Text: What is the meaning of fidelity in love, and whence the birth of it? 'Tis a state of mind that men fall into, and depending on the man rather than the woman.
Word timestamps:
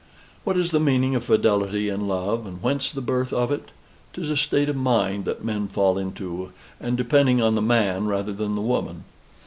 What 0.43 0.57
is 0.57 0.71
the 0.71 0.79
meaning 0.79 1.13
of 1.13 1.25
fidelity 1.25 1.87
in 1.87 2.07
love, 2.07 2.47
and 2.47 2.59
whence 2.63 2.89
the 2.91 3.01
birth 3.01 3.31
of 3.31 3.51
it? 3.51 3.69
'Tis 4.13 4.31
a 4.31 4.35
state 4.35 4.67
of 4.67 4.75
mind 4.75 5.25
that 5.25 5.45
men 5.45 5.67
fall 5.67 5.95
into, 5.99 6.51
and 6.79 6.97
depending 6.97 7.39
on 7.39 7.53
the 7.53 7.61
man 7.61 8.07
rather 8.07 8.33
than 8.33 8.55
the 8.55 8.61
woman. 8.61 9.03